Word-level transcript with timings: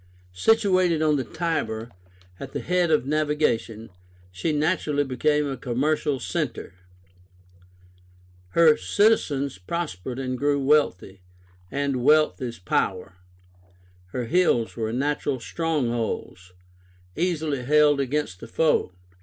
Situated 0.33 1.03
on 1.03 1.17
the 1.17 1.23
Tiber, 1.23 1.91
at 2.39 2.53
the 2.53 2.59
head 2.59 2.89
of 2.89 3.05
navigation, 3.05 3.91
she 4.31 4.51
naturally 4.51 5.03
became 5.03 5.47
a 5.47 5.55
commercial 5.55 6.19
centre. 6.19 6.73
Her 8.57 8.77
citizens 8.77 9.59
prospered 9.59 10.17
and 10.17 10.39
grew 10.39 10.59
wealthy, 10.59 11.21
and 11.69 12.03
wealth 12.03 12.41
is 12.41 12.57
power. 12.57 13.17
Her 14.07 14.25
hills 14.25 14.75
were 14.75 14.91
natural 14.91 15.39
strongholds, 15.39 16.51
easily 17.15 17.61
held 17.61 17.99
against 17.99 18.41
a 18.41 18.47
foe. 18.47 18.93